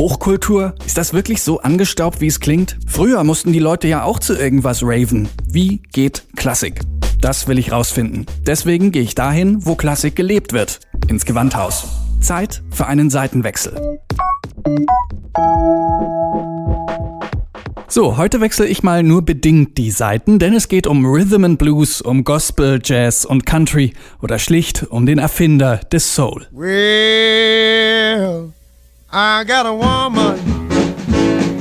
Hochkultur? 0.00 0.74
Ist 0.86 0.96
das 0.96 1.12
wirklich 1.12 1.42
so 1.42 1.60
angestaubt, 1.60 2.22
wie 2.22 2.26
es 2.26 2.40
klingt? 2.40 2.78
Früher 2.86 3.22
mussten 3.22 3.52
die 3.52 3.58
Leute 3.58 3.86
ja 3.86 4.02
auch 4.02 4.18
zu 4.18 4.34
irgendwas 4.34 4.82
raven. 4.82 5.28
Wie 5.46 5.82
geht 5.92 6.24
Klassik? 6.36 6.80
Das 7.20 7.48
will 7.48 7.58
ich 7.58 7.70
rausfinden. 7.70 8.24
Deswegen 8.46 8.92
gehe 8.92 9.02
ich 9.02 9.14
dahin, 9.14 9.66
wo 9.66 9.74
Klassik 9.74 10.16
gelebt 10.16 10.54
wird. 10.54 10.80
Ins 11.08 11.26
Gewandhaus. 11.26 11.86
Zeit 12.18 12.62
für 12.70 12.86
einen 12.86 13.10
Seitenwechsel. 13.10 14.00
So, 17.86 18.16
heute 18.16 18.40
wechsle 18.40 18.68
ich 18.68 18.82
mal 18.82 19.02
nur 19.02 19.20
bedingt 19.20 19.76
die 19.76 19.90
Seiten, 19.90 20.38
denn 20.38 20.54
es 20.54 20.68
geht 20.68 20.86
um 20.86 21.04
Rhythm 21.04 21.44
and 21.44 21.58
Blues, 21.58 22.00
um 22.00 22.24
Gospel, 22.24 22.80
Jazz 22.82 23.26
und 23.26 23.44
Country 23.44 23.92
oder 24.22 24.38
schlicht 24.38 24.84
um 24.84 25.04
den 25.04 25.18
Erfinder 25.18 25.76
des 25.76 26.14
Soul. 26.14 26.46
Well, 26.52 28.54
I 29.12 29.42
got 29.44 29.66
a 29.66 29.72
woman 29.72 30.38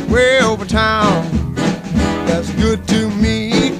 way 0.07 0.39
over 0.43 0.67
town 0.67 1.55
that's 2.27 2.51
good 2.61 2.87
to 2.89 3.09
me. 3.09 3.73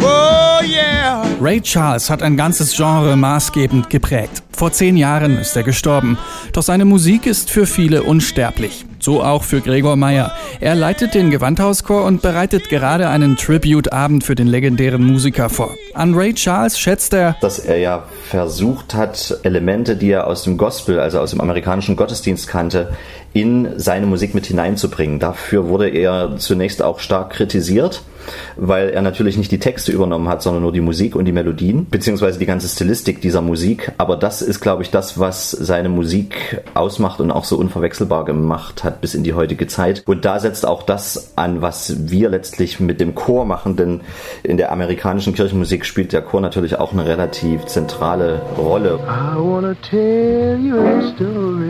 Oh 0.00 0.60
yeah. 0.64 1.24
Ray 1.40 1.60
Charles 1.60 2.10
hat 2.10 2.20
ein 2.20 2.36
ganzes 2.36 2.74
Genre 2.74 3.14
maßgebend 3.14 3.90
geprägt. 3.90 4.42
Vor 4.50 4.72
zehn 4.72 4.96
Jahren 4.96 5.38
ist 5.38 5.54
er 5.54 5.62
gestorben. 5.62 6.18
Doch 6.52 6.64
seine 6.64 6.84
Musik 6.84 7.26
ist 7.26 7.48
für 7.48 7.66
viele 7.66 8.02
unsterblich. 8.02 8.84
So 8.98 9.22
auch 9.22 9.44
für 9.44 9.60
Gregor 9.60 9.94
Meyer. 9.94 10.32
Er 10.58 10.74
leitet 10.74 11.14
den 11.14 11.30
Gewandhauschor 11.30 12.04
und 12.04 12.22
bereitet 12.22 12.70
gerade 12.70 13.08
einen 13.08 13.36
Tribute-Abend 13.36 14.24
für 14.24 14.34
den 14.34 14.48
legendären 14.48 15.04
Musiker 15.04 15.48
vor. 15.48 15.70
An 15.94 16.14
Ray 16.14 16.34
Charles 16.34 16.78
schätzt 16.78 17.14
er, 17.14 17.36
dass 17.40 17.60
er 17.60 17.78
ja 17.78 18.04
versucht 18.28 18.94
hat, 18.94 19.38
Elemente, 19.44 19.96
die 19.96 20.10
er 20.10 20.26
aus 20.26 20.42
dem 20.42 20.56
Gospel, 20.56 20.98
also 20.98 21.20
aus 21.20 21.30
dem 21.30 21.40
amerikanischen 21.40 21.94
Gottesdienst 21.94 22.48
kannte, 22.48 22.92
in 23.34 23.78
seine 23.78 24.06
Musik 24.06 24.34
mit 24.34 24.46
hineinzubringen. 24.46 25.18
Dafür 25.18 25.68
wurde 25.68 25.88
er 25.88 26.36
zunächst 26.38 26.82
auch 26.82 27.00
stark 27.00 27.30
kritisiert, 27.30 28.02
weil 28.56 28.90
er 28.90 29.02
natürlich 29.02 29.36
nicht 29.36 29.50
die 29.50 29.58
Texte 29.58 29.90
übernommen 29.90 30.28
hat, 30.28 30.40
sondern 30.40 30.62
nur 30.62 30.72
die 30.72 30.80
Musik 30.80 31.16
und 31.16 31.24
die 31.24 31.32
Melodien, 31.32 31.86
beziehungsweise 31.90 32.38
die 32.38 32.46
ganze 32.46 32.68
Stilistik 32.68 33.20
dieser 33.20 33.42
Musik. 33.42 33.92
Aber 33.98 34.16
das 34.16 34.40
ist, 34.40 34.60
glaube 34.60 34.82
ich, 34.82 34.90
das, 34.90 35.18
was 35.18 35.50
seine 35.50 35.88
Musik 35.88 36.62
ausmacht 36.74 37.20
und 37.20 37.32
auch 37.32 37.44
so 37.44 37.58
unverwechselbar 37.58 38.24
gemacht 38.24 38.84
hat 38.84 39.00
bis 39.00 39.14
in 39.14 39.24
die 39.24 39.34
heutige 39.34 39.66
Zeit. 39.66 40.04
Und 40.06 40.24
da 40.24 40.38
setzt 40.38 40.64
auch 40.64 40.84
das 40.84 41.32
an, 41.34 41.60
was 41.60 42.08
wir 42.10 42.28
letztlich 42.28 42.78
mit 42.78 43.00
dem 43.00 43.16
Chor 43.16 43.44
machen, 43.44 43.76
denn 43.76 44.00
in 44.44 44.56
der 44.56 44.70
amerikanischen 44.70 45.34
Kirchenmusik 45.34 45.83
spielt 45.86 46.12
der 46.12 46.22
Chor 46.22 46.40
natürlich 46.40 46.78
auch 46.78 46.92
eine 46.92 47.04
relativ 47.04 47.66
zentrale 47.66 48.40
Rolle. 48.56 48.98
I 49.06 49.36
wanna 49.36 49.74
tell 49.82 50.58
you 50.58 50.78
a 50.78 51.02
story. 51.14 51.68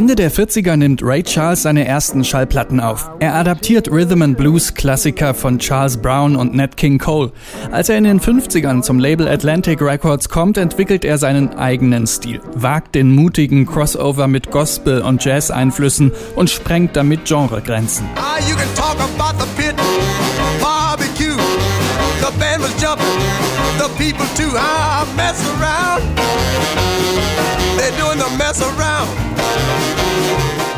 Ende 0.00 0.16
der 0.16 0.32
40er 0.32 0.76
nimmt 0.76 1.02
Ray 1.02 1.22
Charles 1.22 1.60
seine 1.60 1.86
ersten 1.86 2.24
Schallplatten 2.24 2.80
auf. 2.80 3.10
Er 3.18 3.34
adaptiert 3.34 3.92
Rhythm 3.92 4.22
and 4.22 4.38
Blues 4.38 4.72
Klassiker 4.72 5.34
von 5.34 5.58
Charles 5.58 5.98
Brown 5.98 6.36
und 6.36 6.54
Nat 6.54 6.78
King 6.78 6.98
Cole. 6.98 7.32
Als 7.70 7.90
er 7.90 7.98
in 7.98 8.04
den 8.04 8.18
50ern 8.18 8.80
zum 8.80 8.98
Label 8.98 9.28
Atlantic 9.28 9.82
Records 9.82 10.30
kommt, 10.30 10.56
entwickelt 10.56 11.04
er 11.04 11.18
seinen 11.18 11.50
eigenen 11.50 12.06
Stil, 12.06 12.40
wagt 12.54 12.94
den 12.94 13.14
mutigen 13.14 13.66
Crossover 13.66 14.26
mit 14.26 14.50
Gospel 14.50 15.02
und 15.02 15.22
Jazz 15.22 15.50
Einflüssen 15.50 16.12
und 16.34 16.48
sprengt 16.48 16.96
damit 16.96 17.26
Genregrenzen. 17.26 18.06
Ah, 18.16 18.40
the 23.80 23.88
people 23.96 24.26
too. 24.36 24.52
I 24.56 25.06
mess 25.16 25.40
around. 25.54 26.02
They're 27.78 27.96
doing 27.98 28.18
the 28.18 28.30
mess 28.36 28.60
around. 28.62 29.08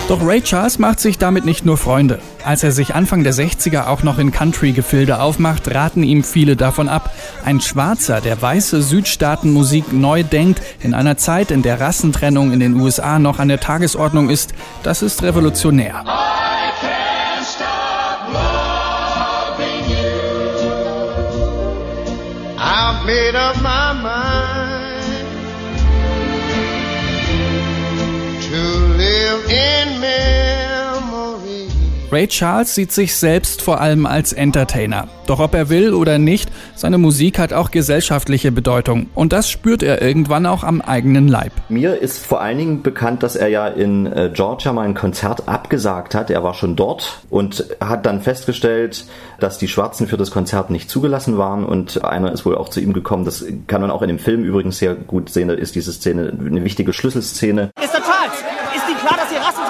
Doch 0.08 0.20
Ray 0.26 0.42
Charles 0.42 0.78
macht 0.78 1.00
sich 1.00 1.16
damit 1.16 1.44
nicht 1.44 1.64
nur 1.64 1.76
Freunde. 1.76 2.18
Als 2.44 2.62
er 2.62 2.72
sich 2.72 2.94
Anfang 2.94 3.24
der 3.24 3.32
60er 3.32 3.86
auch 3.86 4.02
noch 4.02 4.18
in 4.18 4.30
Country-Gefilde 4.30 5.20
aufmacht, 5.20 5.72
raten 5.74 6.02
ihm 6.02 6.22
viele 6.22 6.54
davon 6.56 6.88
ab. 6.88 7.14
Ein 7.44 7.60
Schwarzer, 7.60 8.20
der 8.20 8.40
weiße 8.42 8.82
Südstaatenmusik 8.82 9.92
neu 9.92 10.22
denkt, 10.22 10.60
in 10.80 10.92
einer 10.92 11.16
Zeit, 11.16 11.50
in 11.50 11.62
der 11.62 11.80
Rassentrennung 11.80 12.52
in 12.52 12.60
den 12.60 12.78
USA 12.78 13.18
noch 13.18 13.38
an 13.38 13.48
der 13.48 13.60
Tagesordnung 13.60 14.28
ist, 14.28 14.52
das 14.82 15.02
ist 15.02 15.22
revolutionär. 15.22 16.04
Made 23.06 23.36
up 23.36 23.56
my 23.62 23.92
mind 23.92 24.31
Ray 32.12 32.28
Charles 32.28 32.74
sieht 32.74 32.92
sich 32.92 33.16
selbst 33.16 33.62
vor 33.62 33.80
allem 33.80 34.04
als 34.04 34.34
Entertainer. 34.34 35.08
Doch 35.26 35.40
ob 35.40 35.54
er 35.54 35.70
will 35.70 35.94
oder 35.94 36.18
nicht, 36.18 36.50
seine 36.74 36.98
Musik 36.98 37.38
hat 37.38 37.54
auch 37.54 37.70
gesellschaftliche 37.70 38.52
Bedeutung. 38.52 39.06
Und 39.14 39.32
das 39.32 39.48
spürt 39.48 39.82
er 39.82 40.02
irgendwann 40.02 40.44
auch 40.44 40.62
am 40.62 40.82
eigenen 40.82 41.26
Leib. 41.26 41.52
Mir 41.70 42.02
ist 42.02 42.26
vor 42.26 42.42
allen 42.42 42.58
Dingen 42.58 42.82
bekannt, 42.82 43.22
dass 43.22 43.34
er 43.34 43.48
ja 43.48 43.66
in 43.66 44.04
äh, 44.04 44.30
Georgia 44.30 44.74
mal 44.74 44.82
ein 44.82 44.92
Konzert 44.92 45.48
abgesagt 45.48 46.14
hat. 46.14 46.28
Er 46.28 46.44
war 46.44 46.52
schon 46.52 46.76
dort 46.76 47.22
und 47.30 47.64
hat 47.80 48.04
dann 48.04 48.20
festgestellt, 48.20 49.06
dass 49.40 49.56
die 49.56 49.68
Schwarzen 49.68 50.06
für 50.06 50.18
das 50.18 50.30
Konzert 50.30 50.68
nicht 50.68 50.90
zugelassen 50.90 51.38
waren. 51.38 51.64
Und 51.64 52.04
einer 52.04 52.30
ist 52.30 52.44
wohl 52.44 52.58
auch 52.58 52.68
zu 52.68 52.80
ihm 52.80 52.92
gekommen. 52.92 53.24
Das 53.24 53.42
kann 53.68 53.80
man 53.80 53.90
auch 53.90 54.02
in 54.02 54.08
dem 54.08 54.18
Film 54.18 54.44
übrigens 54.44 54.76
sehr 54.76 54.94
gut 54.94 55.30
sehen. 55.30 55.48
Da 55.48 55.54
ist 55.54 55.76
diese 55.76 55.94
Szene 55.94 56.30
eine 56.38 56.62
wichtige 56.62 56.92
Schlüsselszene. 56.92 57.70
Mr. 57.78 58.02
Charles, 58.02 58.51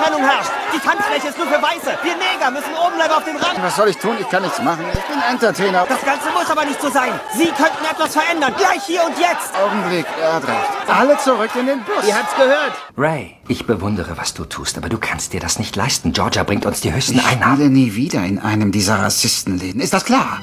Rassentrennung 0.02 0.28
herrscht? 0.28 0.50
Die 0.74 0.78
Tanzfläche 0.78 1.28
ist 1.28 1.38
nur 1.38 1.46
für 1.46 1.62
Weiße. 1.62 1.98
Wir 2.02 2.16
Neger 2.16 2.50
müssen 2.50 2.74
oben 2.74 2.96
bleiben 2.96 3.14
auf 3.14 3.24
dem 3.24 3.36
Rand. 3.36 3.62
Was 3.62 3.76
soll 3.76 3.88
ich 3.88 3.96
tun? 3.96 4.16
Ich 4.20 4.28
kann 4.28 4.42
nichts 4.42 4.60
machen. 4.60 4.84
Ich 4.92 5.04
bin 5.04 5.22
Entertainer. 5.22 5.86
Das 5.88 6.04
Ganze 6.04 6.30
muss 6.30 6.50
aber 6.50 6.64
nicht 6.64 6.80
so 6.80 6.90
sein. 6.90 7.12
Sie 7.34 7.46
könnten 7.46 7.84
etwas 7.90 8.12
verändern. 8.12 8.54
Gleich 8.56 8.82
hier 8.84 9.04
und 9.04 9.18
jetzt. 9.18 9.52
Augenblick, 9.62 10.06
er 10.20 10.34
hat 10.34 10.46
recht. 10.46 10.88
Alle 10.88 11.18
zurück 11.18 11.50
in 11.58 11.66
den 11.66 11.84
Bus. 11.84 12.06
Ihr 12.06 12.16
habt's 12.16 12.34
gehört. 12.36 12.72
Ray, 12.96 13.36
ich 13.48 13.66
bewundere, 13.66 14.16
was 14.16 14.34
du 14.34 14.44
tust, 14.44 14.76
aber 14.78 14.88
du 14.88 14.98
kannst 14.98 15.32
dir 15.32 15.40
das 15.40 15.58
nicht 15.58 15.76
leisten. 15.76 16.12
Georgia 16.12 16.42
bringt 16.42 16.66
uns 16.66 16.80
die 16.80 16.92
höchsten 16.92 17.18
ich 17.18 17.26
Einnahmen. 17.26 17.52
Ich 17.52 17.58
spiele 17.58 17.70
nie 17.70 17.94
wieder 17.94 18.24
in 18.24 18.38
einem 18.38 18.72
dieser 18.72 19.02
Rassistenläden. 19.02 19.80
Ist 19.80 19.92
das 19.92 20.04
klar? 20.04 20.40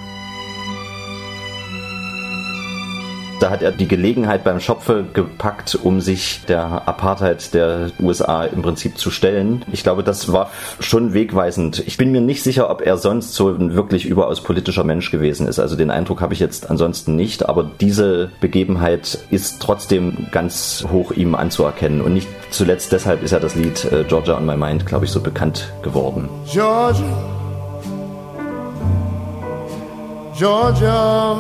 Da 3.40 3.50
hat 3.50 3.62
er 3.62 3.72
die 3.72 3.88
Gelegenheit 3.88 4.44
beim 4.44 4.60
Schopfe 4.60 5.06
gepackt, 5.14 5.80
um 5.82 6.02
sich 6.02 6.42
der 6.48 6.88
Apartheid 6.88 7.54
der 7.54 7.92
USA 8.02 8.44
im 8.44 8.62
Prinzip 8.62 8.98
zu 8.98 9.12
stellen. 9.12 9.64
Ich 9.72 9.84
glaube, 9.84 10.04
das 10.04 10.34
war 10.34 10.50
schon 10.82 11.14
wegweisend. 11.14 11.82
Ich 11.88 11.96
bin 11.96 12.12
mir 12.12 12.20
nicht 12.20 12.44
sicher, 12.44 12.70
ob 12.70 12.82
er 12.82 12.98
sonst 12.98 13.34
so 13.34 13.50
ein 13.50 13.76
wirklich 13.76 14.06
überaus 14.06 14.42
politischer 14.42 14.84
Mensch 14.84 15.10
gewesen 15.10 15.48
ist. 15.48 15.58
Also 15.58 15.78
den 15.78 15.90
Eindruck 15.90 16.20
habe 16.20 16.34
ich 16.34 16.42
jetzt 16.42 16.70
ansonsten 16.70 17.16
nicht. 17.16 17.48
Aber 17.48 17.64
diese 17.80 18.30
Begebenheit 18.42 19.20
ist 19.32 19.62
trotzdem 19.62 20.28
ganz 20.32 20.86
hoch 20.92 21.12
ihm 21.12 21.34
anzuerkennen. 21.34 22.02
Und 22.02 22.16
nicht 22.16 22.28
zuletzt 22.50 22.92
deshalb 22.92 23.24
ist 23.24 23.32
ja 23.32 23.40
das 23.40 23.56
Lied 23.56 23.86
äh, 23.86 24.04
Georgia 24.04 24.36
on 24.36 24.46
My 24.46 24.58
Mind, 24.58 24.86
glaube 24.86 25.06
ich, 25.06 25.12
so 25.12 25.22
bekannt 25.22 25.72
geworden. 25.82 26.28
Georgia. 26.52 27.06
Georgia 30.38 31.38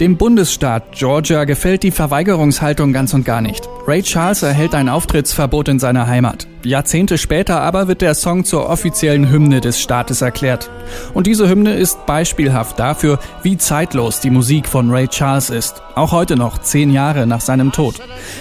dem 0.00 0.16
Bundesstaat 0.16 0.92
Georgia 0.92 1.44
gefällt 1.44 1.82
die 1.82 1.90
Verweigerungshaltung 1.90 2.92
ganz 2.92 3.14
und 3.14 3.24
gar 3.24 3.40
nicht. 3.40 3.68
Ray 3.86 4.02
Charles 4.02 4.42
erhält 4.42 4.74
ein 4.74 4.88
Auftrittsverbot 4.88 5.68
in 5.68 5.78
seiner 5.78 6.06
Heimat. 6.06 6.46
Jahrzehnte 6.66 7.16
später 7.18 7.60
aber 7.60 7.88
wird 7.88 8.02
der 8.02 8.14
Song 8.14 8.44
zur 8.44 8.68
offiziellen 8.68 9.30
Hymne 9.30 9.60
des 9.60 9.80
Staates 9.80 10.20
erklärt. 10.20 10.70
Und 11.14 11.26
diese 11.26 11.48
Hymne 11.48 11.74
ist 11.74 12.06
beispielhaft 12.06 12.78
dafür, 12.78 13.18
wie 13.42 13.56
zeitlos 13.56 14.20
die 14.20 14.30
Musik 14.30 14.66
von 14.66 14.90
Ray 14.90 15.08
Charles 15.08 15.50
ist. 15.50 15.82
Auch 15.94 16.12
heute 16.12 16.36
noch, 16.36 16.58
zehn 16.58 16.90
Jahre 16.90 17.26
nach 17.26 17.40
seinem 17.40 17.72
Tod. 17.72 17.96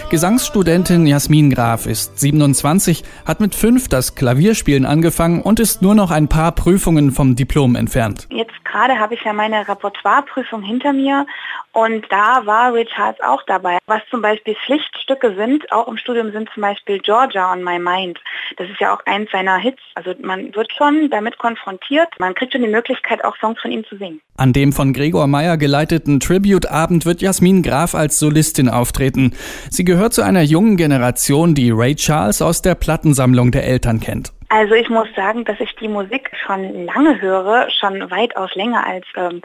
Gesangsstudentin 0.10 1.08
Jasmin 1.08 1.50
Graf 1.50 1.86
ist 1.86 2.20
27, 2.20 3.04
hat 3.26 3.40
mit 3.40 3.56
fünf 3.56 3.88
das 3.88 4.16
Klavierspielen 4.16 4.86
angefangen 4.86 5.42
und 5.42 5.60
ist 5.60 5.82
nur 5.82 5.96
noch 5.96 6.12
ein 6.12 6.28
paar 6.28 6.52
Prüfungen 6.52 7.12
vom 7.12 7.36
Diplom 7.36 7.76
entfernt. 7.76 8.28
Jetzt 8.30 8.54
gerade 8.66 9.00
habe 9.00 9.14
ich 9.14 9.24
ja 9.24 9.34
meine 9.34 9.68
Repertoireprüfung 9.68 10.62
hinter 10.64 10.92
mir 10.92 11.26
und 11.72 12.06
da 12.10 12.46
war 12.46 12.74
Ray 12.74 12.86
Charles 12.86 13.20
auch 13.22 13.44
dabei. 13.48 13.78
Was 13.86 14.02
zum 14.10 14.22
Beispiel 14.22 14.56
Pflichtstücke 14.66 15.36
sind, 15.36 15.72
auch 15.72 15.88
im 15.88 15.98
Studium 15.98 16.32
sind 16.32 16.50
zum 16.54 16.62
Beispiel 16.62 17.00
Georgia 17.00 17.52
on 17.52 17.64
My 17.64 17.80
Mind. 17.80 18.15
Das 18.58 18.70
ist 18.70 18.80
ja 18.80 18.94
auch 18.94 19.06
eins 19.06 19.30
seiner 19.32 19.58
Hits. 19.58 19.82
Also 19.96 20.14
man 20.22 20.54
wird 20.56 20.72
schon 20.74 21.10
damit 21.10 21.38
konfrontiert. 21.38 22.10
Man 22.20 22.34
kriegt 22.36 22.54
schon 22.54 22.62
die 22.62 22.68
Möglichkeit, 22.68 23.24
auch 23.24 23.36
Songs 23.38 23.60
von 23.62 23.72
ihm 23.72 23.86
zu 23.86 23.98
singen. 23.98 24.22
An 24.38 24.54
dem 24.54 24.74
von 24.74 24.94
Gregor 24.94 25.28
Meyer 25.28 25.58
geleiteten 25.58 26.20
Tribute-Abend 26.20 27.06
wird 27.06 27.22
Jasmin 27.22 27.64
Graf 27.64 27.96
als 27.96 28.20
Solistin 28.20 28.70
auftreten. 28.70 29.34
Sie 29.70 29.86
gehört 29.86 30.14
zu 30.14 30.22
einer 30.22 30.42
jungen 30.42 30.78
Generation, 30.78 31.56
die 31.56 31.72
Ray 31.72 31.96
Charles 31.96 32.42
aus 32.42 32.62
der 32.62 32.76
Plattensammlung 32.76 33.52
der 33.52 33.66
Eltern 33.66 34.00
kennt. 34.00 34.34
Also 34.50 34.76
ich 34.76 34.90
muss 34.90 35.08
sagen, 35.16 35.44
dass 35.44 35.60
ich 35.60 35.76
die 35.76 35.88
Musik 35.88 36.32
schon 36.46 36.86
lange 36.86 37.20
höre, 37.20 37.68
schon 37.72 38.10
weitaus 38.12 38.54
länger 38.56 38.86
als 38.86 39.06
ähm, 39.16 39.42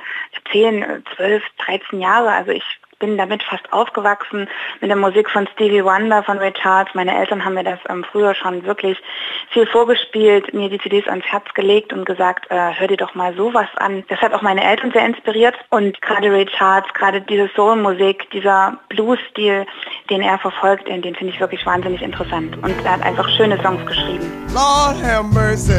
10, 0.53 0.85
12, 1.17 1.43
13 1.67 2.01
Jahre. 2.01 2.31
Also 2.31 2.53
ich 2.53 2.65
bin 3.01 3.19
damit 3.19 3.43
fast 3.43 3.73
aufgewachsen 3.73 4.49
mit 4.81 4.89
der 4.91 4.97
Musik 4.97 5.29
von 5.29 5.49
Stevie 5.55 5.83
Wonder, 5.83 6.23
von 6.23 6.39
Ray 6.39 6.53
Charles. 6.53 6.95
Meine 6.95 7.19
Eltern 7.19 7.45
haben 7.45 7.55
mir 7.55 7.65
das 7.65 7.81
ähm, 7.89 8.05
früher 8.13 8.35
schon 8.35 8.65
wirklich 8.65 8.97
viel 9.51 9.67
vorgespielt, 9.67 10.55
mir 10.55 10.69
die 10.69 10.79
CDs 10.79 11.09
ans 11.09 11.25
Herz 11.25 11.47
gelegt 11.55 11.93
und 11.93 12.05
gesagt, 12.05 12.49
äh, 12.51 12.73
hör 12.75 12.87
dir 12.87 12.99
doch 12.99 13.15
mal 13.15 13.35
sowas 13.35 13.69
an. 13.77 14.05
Das 14.09 14.21
hat 14.21 14.33
auch 14.33 14.43
meine 14.43 14.63
Eltern 14.63 14.93
sehr 14.93 15.05
inspiriert 15.05 15.57
und 15.71 16.01
gerade 16.01 16.31
Ray 16.31 16.47
Charles, 16.47 16.87
gerade 16.95 17.21
diese 17.23 17.49
Soul-Musik, 17.57 18.31
dieser 18.31 18.79
Blues-Stil, 18.91 19.67
den 20.11 20.23
er 20.23 20.39
verfolgt, 20.39 20.89
den, 20.89 21.03
finde 21.03 21.33
ich 21.33 21.41
wirklich 21.41 21.65
wahnsinnig 21.67 22.03
interessant 22.03 22.57
und 22.63 22.85
er 22.85 22.93
hat 22.93 23.03
einfach 23.03 23.29
schöne 23.37 23.61
Songs 23.63 23.85
geschrieben. 23.87 24.31
Lord 24.53 25.03
have 25.03 25.25
mercy. 25.33 25.73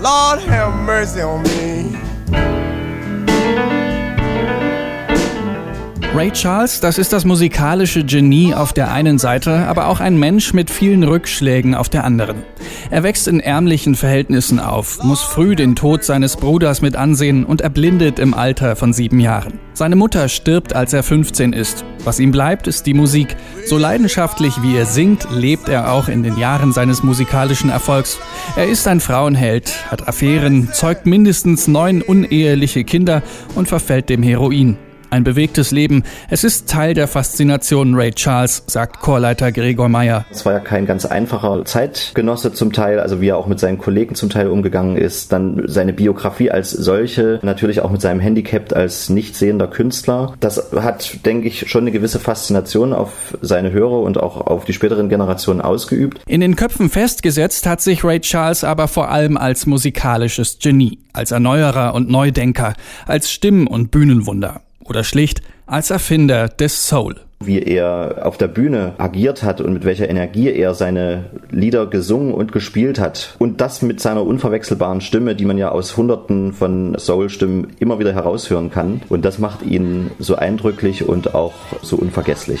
Lord 0.00 0.40
have 0.40 0.74
mercy 0.84 1.20
on 1.20 1.42
me. 1.42 1.81
Ray 6.14 6.30
Charles, 6.30 6.80
das 6.80 6.98
ist 6.98 7.14
das 7.14 7.24
musikalische 7.24 8.04
Genie 8.04 8.54
auf 8.54 8.74
der 8.74 8.92
einen 8.92 9.18
Seite, 9.18 9.66
aber 9.66 9.86
auch 9.86 9.98
ein 9.98 10.18
Mensch 10.18 10.52
mit 10.52 10.70
vielen 10.70 11.04
Rückschlägen 11.04 11.74
auf 11.74 11.88
der 11.88 12.04
anderen. 12.04 12.42
Er 12.90 13.02
wächst 13.02 13.28
in 13.28 13.40
ärmlichen 13.40 13.94
Verhältnissen 13.94 14.60
auf, 14.60 15.02
muss 15.02 15.22
früh 15.22 15.56
den 15.56 15.74
Tod 15.74 16.04
seines 16.04 16.36
Bruders 16.36 16.82
mit 16.82 16.96
ansehen 16.96 17.46
und 17.46 17.62
erblindet 17.62 18.18
im 18.18 18.34
Alter 18.34 18.76
von 18.76 18.92
sieben 18.92 19.20
Jahren. 19.20 19.58
Seine 19.72 19.96
Mutter 19.96 20.28
stirbt, 20.28 20.76
als 20.76 20.92
er 20.92 21.02
15 21.02 21.54
ist. 21.54 21.82
Was 22.04 22.20
ihm 22.20 22.30
bleibt, 22.30 22.66
ist 22.66 22.84
die 22.84 22.92
Musik. 22.92 23.34
So 23.64 23.78
leidenschaftlich 23.78 24.62
wie 24.62 24.76
er 24.76 24.84
singt, 24.84 25.26
lebt 25.30 25.70
er 25.70 25.92
auch 25.92 26.08
in 26.08 26.22
den 26.22 26.36
Jahren 26.36 26.72
seines 26.72 27.02
musikalischen 27.02 27.70
Erfolgs. 27.70 28.18
Er 28.54 28.66
ist 28.66 28.86
ein 28.86 29.00
Frauenheld, 29.00 29.90
hat 29.90 30.06
Affären, 30.06 30.68
zeugt 30.74 31.06
mindestens 31.06 31.68
neun 31.68 32.02
uneheliche 32.02 32.84
Kinder 32.84 33.22
und 33.54 33.66
verfällt 33.66 34.10
dem 34.10 34.22
Heroin. 34.22 34.76
Ein 35.12 35.24
bewegtes 35.24 35.72
Leben. 35.72 36.04
Es 36.30 36.42
ist 36.42 36.70
Teil 36.70 36.94
der 36.94 37.06
Faszination 37.06 37.94
Ray 37.94 38.12
Charles, 38.12 38.64
sagt 38.66 39.00
Chorleiter 39.00 39.52
Gregor 39.52 39.90
Meyer. 39.90 40.24
Es 40.30 40.46
war 40.46 40.54
ja 40.54 40.60
kein 40.60 40.86
ganz 40.86 41.04
einfacher 41.04 41.66
Zeitgenosse 41.66 42.54
zum 42.54 42.72
Teil, 42.72 42.98
also 42.98 43.20
wie 43.20 43.28
er 43.28 43.36
auch 43.36 43.46
mit 43.46 43.60
seinen 43.60 43.76
Kollegen 43.76 44.14
zum 44.14 44.30
Teil 44.30 44.48
umgegangen 44.48 44.96
ist. 44.96 45.30
Dann 45.30 45.64
seine 45.66 45.92
Biografie 45.92 46.50
als 46.50 46.70
solche, 46.70 47.40
natürlich 47.42 47.82
auch 47.82 47.90
mit 47.90 48.00
seinem 48.00 48.20
Handicap 48.20 48.74
als 48.74 49.10
nicht 49.10 49.36
sehender 49.36 49.66
Künstler. 49.66 50.32
Das 50.40 50.72
hat, 50.74 51.26
denke 51.26 51.46
ich, 51.46 51.68
schon 51.68 51.82
eine 51.82 51.92
gewisse 51.92 52.18
Faszination 52.18 52.94
auf 52.94 53.36
seine 53.42 53.70
Hörer 53.70 54.00
und 54.00 54.18
auch 54.18 54.40
auf 54.40 54.64
die 54.64 54.72
späteren 54.72 55.10
Generationen 55.10 55.60
ausgeübt. 55.60 56.22
In 56.26 56.40
den 56.40 56.56
Köpfen 56.56 56.88
festgesetzt 56.88 57.66
hat 57.66 57.82
sich 57.82 58.02
Ray 58.02 58.20
Charles 58.20 58.64
aber 58.64 58.88
vor 58.88 59.10
allem 59.10 59.36
als 59.36 59.66
musikalisches 59.66 60.58
Genie, 60.58 61.00
als 61.12 61.32
Erneuerer 61.32 61.92
und 61.92 62.08
Neudenker, 62.08 62.72
als 63.06 63.30
Stimmen- 63.30 63.66
und 63.66 63.90
Bühnenwunder 63.90 64.62
oder 64.92 65.04
schlicht 65.04 65.40
als 65.64 65.90
Erfinder 65.90 66.48
des 66.48 66.86
Soul. 66.86 67.16
Wie 67.42 67.62
er 67.62 68.26
auf 68.26 68.36
der 68.36 68.46
Bühne 68.46 68.92
agiert 68.98 69.42
hat 69.42 69.62
und 69.62 69.72
mit 69.72 69.84
welcher 69.86 70.08
Energie 70.08 70.50
er 70.50 70.74
seine 70.74 71.30
Lieder 71.50 71.86
gesungen 71.86 72.34
und 72.34 72.52
gespielt 72.52 73.00
hat. 73.00 73.34
Und 73.38 73.62
das 73.62 73.80
mit 73.80 74.00
seiner 74.00 74.22
unverwechselbaren 74.22 75.00
Stimme, 75.00 75.34
die 75.34 75.46
man 75.46 75.56
ja 75.56 75.70
aus 75.70 75.96
hunderten 75.96 76.52
von 76.52 76.94
Soul-Stimmen 76.98 77.68
immer 77.80 77.98
wieder 77.98 78.12
heraushören 78.12 78.70
kann. 78.70 79.00
Und 79.08 79.24
das 79.24 79.38
macht 79.38 79.62
ihn 79.62 80.10
so 80.18 80.36
eindrücklich 80.36 81.08
und 81.08 81.34
auch 81.34 81.54
so 81.80 81.96
unvergesslich. 81.96 82.60